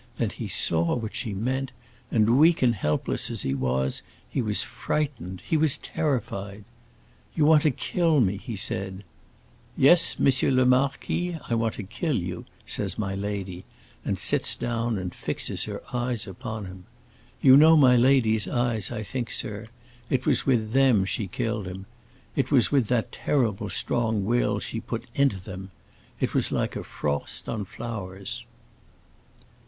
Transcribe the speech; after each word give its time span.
Then 0.17 0.31
he 0.31 0.47
saw 0.47 0.95
what 0.95 1.13
she 1.13 1.31
meant, 1.31 1.71
and, 2.09 2.39
weak 2.39 2.63
and 2.63 2.73
helpless 2.73 3.29
as 3.29 3.43
he 3.43 3.53
was, 3.53 4.01
he 4.27 4.41
was 4.41 4.63
frightened, 4.63 5.43
he 5.47 5.57
was 5.57 5.77
terrified. 5.77 6.63
'You 7.35 7.45
want 7.45 7.61
to 7.61 7.69
kill 7.69 8.19
me,' 8.19 8.37
he 8.37 8.55
said. 8.55 9.03
'Yes, 9.77 10.15
M. 10.19 10.55
le 10.55 10.65
Marquis, 10.65 11.37
I 11.47 11.53
want 11.53 11.75
to 11.75 11.83
kill 11.83 12.15
you,' 12.17 12.45
says 12.65 12.97
my 12.97 13.13
lady, 13.13 13.63
and 14.03 14.17
sits 14.17 14.55
down 14.55 14.97
and 14.97 15.13
fixes 15.13 15.65
her 15.65 15.83
eyes 15.93 16.25
upon 16.25 16.65
him. 16.65 16.85
You 17.39 17.55
know 17.55 17.77
my 17.77 17.95
lady's 17.95 18.47
eyes, 18.47 18.89
I 18.91 19.03
think, 19.03 19.29
sir; 19.29 19.67
it 20.09 20.25
was 20.25 20.47
with 20.47 20.71
them 20.71 21.05
she 21.05 21.27
killed 21.27 21.67
him; 21.67 21.85
it 22.35 22.49
was 22.49 22.71
with 22.71 22.87
the 22.87 23.05
terrible 23.11 23.69
strong 23.69 24.25
will 24.25 24.57
she 24.59 24.79
put 24.79 25.05
into 25.13 25.39
them. 25.39 25.69
It 26.19 26.33
was 26.33 26.51
like 26.51 26.75
a 26.75 26.83
frost 26.83 27.47
on 27.47 27.65
flowers." 27.65 28.47